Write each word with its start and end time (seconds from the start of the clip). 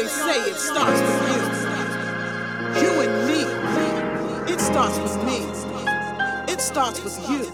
always 0.00 0.12
say 0.12 0.50
it 0.50 0.56
starts 0.56 1.00
with 1.00 1.20
you. 1.28 1.42
You 2.80 3.00
and 3.04 3.14
me. 3.28 4.52
It 4.52 4.60
starts 4.60 4.98
with 4.98 5.16
me. 5.24 5.44
It 6.50 6.60
starts 6.60 7.04
with 7.04 7.18
you. 7.28 7.44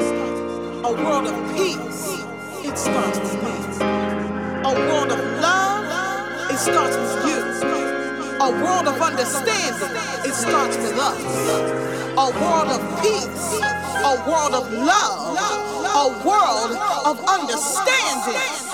A 0.85 0.93
world 0.93 1.27
of 1.27 1.57
peace. 1.57 2.23
It 2.65 2.79
starts 2.79 3.19
with 3.19 3.35
me. 3.43 3.85
A 4.62 4.73
world 4.87 5.11
of 5.11 5.21
love. 5.43 6.51
It 6.51 6.59
starts 6.59 6.97
with 6.97 7.27
you. 7.27 7.41
A 8.41 8.51
world 8.62 8.87
of 8.87 9.01
understanding. 9.03 9.97
It 10.25 10.34
starts 10.34 10.77
with 10.77 10.98
us. 10.98 11.23
A 12.15 12.31
world 12.41 12.70
of 12.70 13.03
peace. 13.03 13.59
A 14.06 14.15
world 14.28 14.55
of 14.55 14.73
love. 14.73 15.37
A 15.83 16.09
world 16.25 16.78
of 17.06 17.19
understanding. 17.27 18.66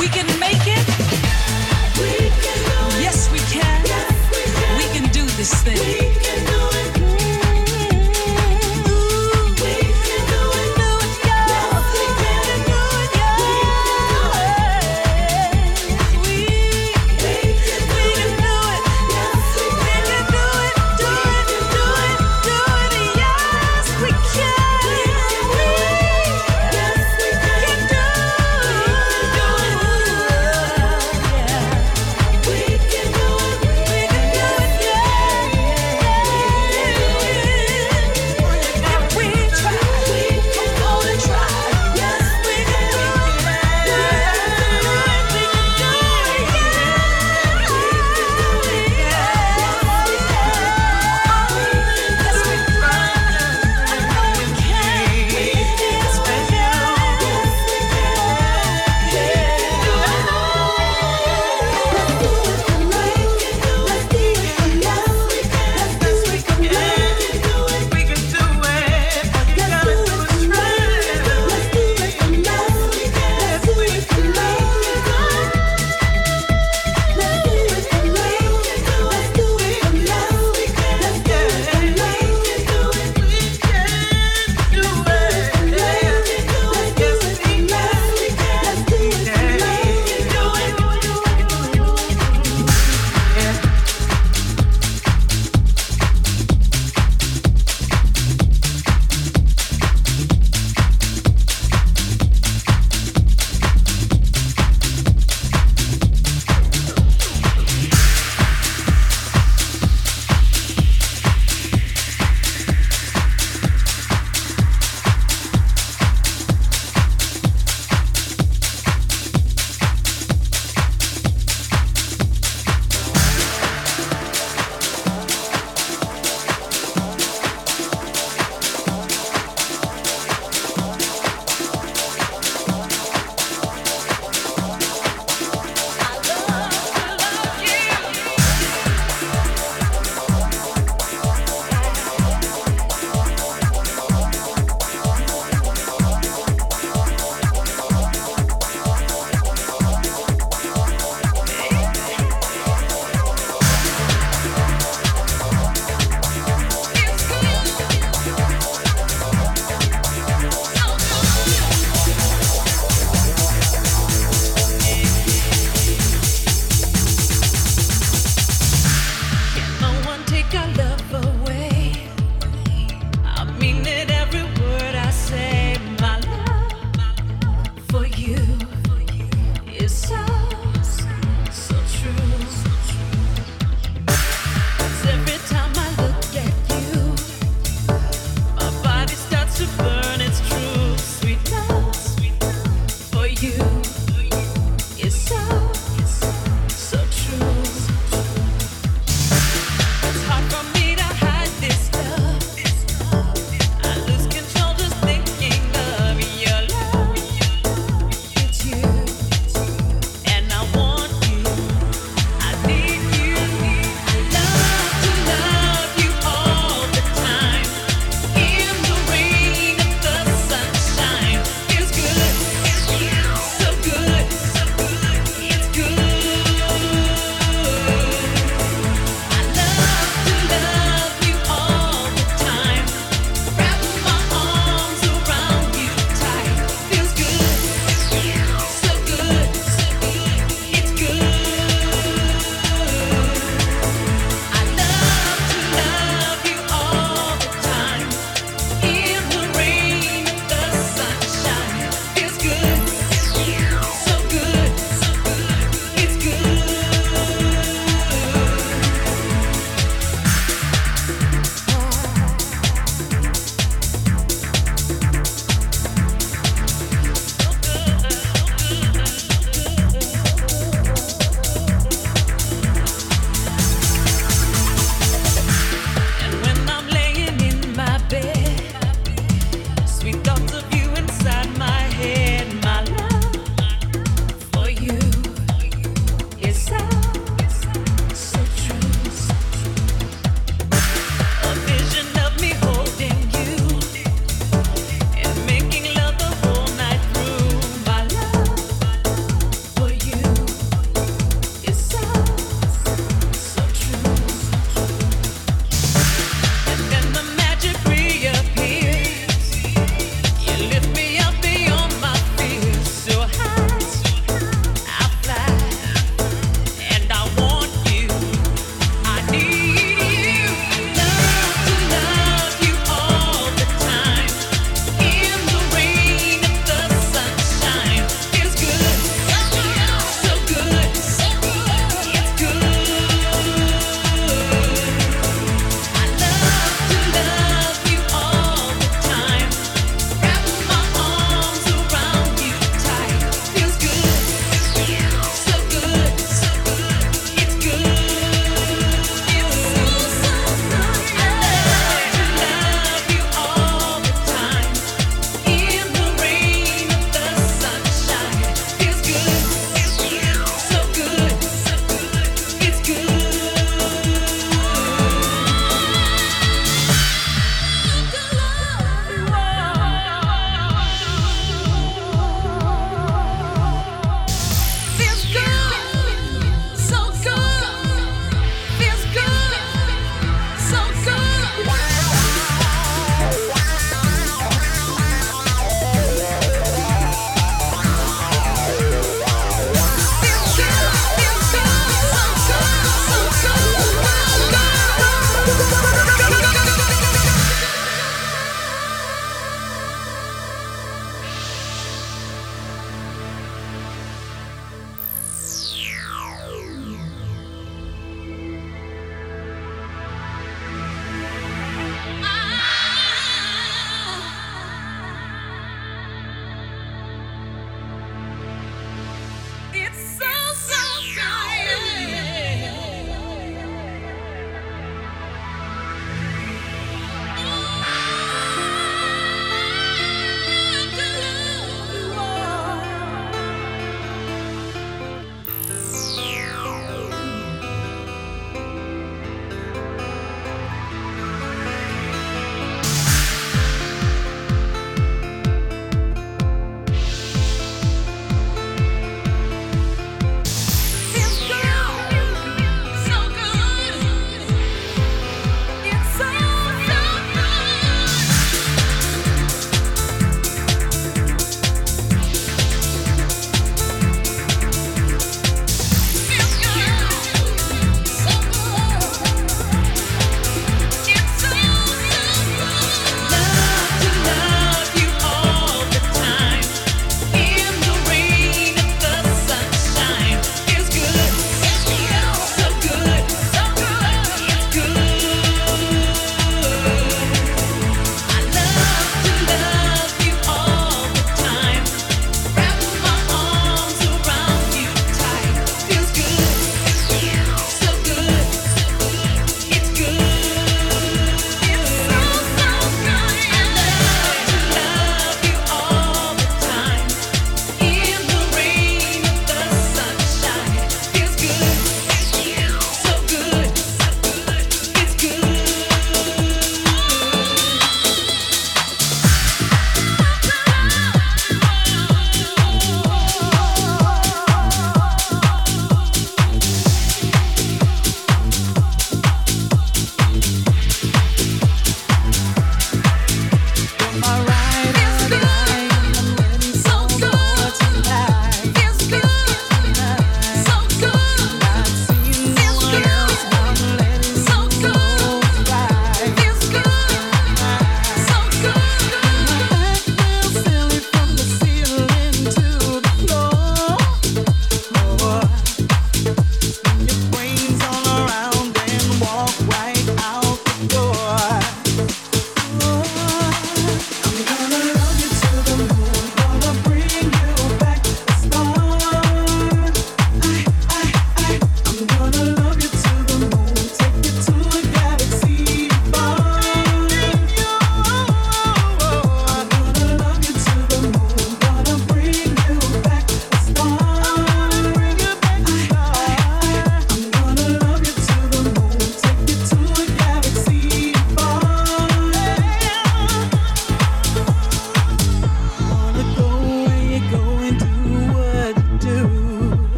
we 0.00 0.08
can 0.08 0.34
this 5.36 5.62
thing. 5.62 6.03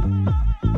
Música 0.00 0.69